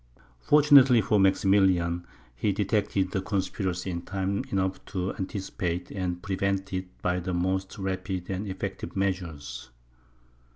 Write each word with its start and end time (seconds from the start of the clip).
Fortunately 0.39 0.99
for 0.99 1.19
Maximilian, 1.19 2.07
he 2.35 2.51
detected 2.51 3.11
the 3.11 3.21
conspiracy 3.21 3.91
in 3.91 4.01
time 4.01 4.43
enough 4.49 4.83
to 4.85 5.13
anticipate 5.13 5.91
and 5.91 6.23
prevent 6.23 6.73
it 6.73 6.87
by 7.03 7.19
the 7.19 7.35
most 7.35 7.77
rapid 7.77 8.27
and 8.27 8.47
effective 8.47 8.95
measures. 8.95 9.69